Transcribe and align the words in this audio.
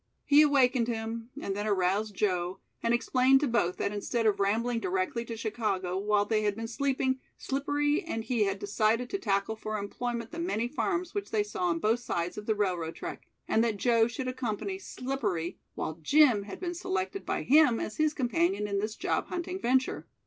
He 0.25 0.41
awakened 0.41 0.87
him 0.87 1.29
and 1.39 1.55
then 1.55 1.67
aroused 1.67 2.15
Joe, 2.15 2.59
and 2.81 2.91
explained 2.91 3.39
to 3.41 3.47
both 3.47 3.77
that 3.77 3.91
instead 3.93 4.25
of 4.25 4.39
rambling 4.39 4.79
directly 4.79 5.23
to 5.25 5.37
Chicago, 5.37 5.95
while 5.95 6.25
they 6.25 6.41
had 6.41 6.55
been 6.55 6.67
sleeping, 6.67 7.19
Slippery 7.37 8.01
and 8.03 8.23
he 8.23 8.45
had 8.45 8.57
decided 8.57 9.11
to 9.11 9.19
tackle 9.19 9.55
for 9.55 9.77
employment 9.77 10.31
the 10.31 10.39
many 10.39 10.67
farms 10.67 11.13
which 11.13 11.29
they 11.29 11.43
saw 11.43 11.65
on 11.65 11.77
both 11.77 11.99
sides 11.99 12.35
of 12.35 12.47
the 12.47 12.55
railroad 12.55 12.95
track, 12.95 13.27
and 13.47 13.63
that 13.63 13.77
Joe 13.77 14.07
should 14.07 14.27
accompany 14.27 14.79
Slippery, 14.79 15.59
while 15.75 15.93
Jim 16.01 16.45
had 16.45 16.59
been 16.59 16.73
selected 16.73 17.23
by 17.23 17.43
him 17.43 17.79
as 17.79 17.97
his 17.97 18.15
companion 18.15 18.67
in 18.67 18.79
this 18.79 18.95
job 18.95 19.27
hunting 19.27 19.59
venture. 19.61 20.07